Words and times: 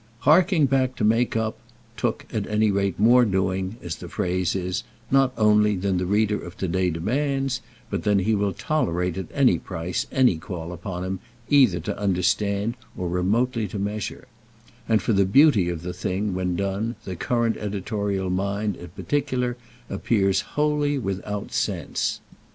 "Harking 0.21 0.65
back 0.65 0.95
to 0.95 1.03
make 1.03 1.37
up" 1.37 1.59
took 1.95 2.25
at 2.33 2.47
any 2.49 2.71
rate 2.71 2.99
more 2.99 3.23
doing, 3.23 3.77
as 3.83 3.97
the 3.97 4.09
phrase 4.09 4.55
is, 4.55 4.81
not 5.11 5.31
only 5.37 5.75
than 5.75 5.99
the 5.99 6.07
reader 6.07 6.41
of 6.43 6.57
to 6.57 6.67
day 6.67 6.89
demands, 6.89 7.61
but 7.91 8.01
than 8.01 8.17
he 8.17 8.33
will 8.33 8.51
tolerate 8.51 9.15
at 9.15 9.27
any 9.31 9.59
price 9.59 10.07
any 10.11 10.37
call 10.39 10.73
upon 10.73 11.03
him 11.03 11.19
either 11.51 11.79
to 11.79 11.95
understand 11.99 12.73
or 12.97 13.07
remotely 13.07 13.67
to 13.67 13.77
measure; 13.77 14.27
and 14.89 15.03
for 15.03 15.13
the 15.13 15.23
beauty 15.23 15.69
of 15.69 15.83
the 15.83 15.93
thing 15.93 16.33
when 16.33 16.55
done 16.55 16.95
the 17.03 17.15
current 17.15 17.55
editorial 17.57 18.31
mind 18.31 18.75
in 18.77 18.87
particular 18.87 19.55
appears 19.87 20.41
wholly 20.57 20.97
without 20.97 21.51
sense. 21.53 22.21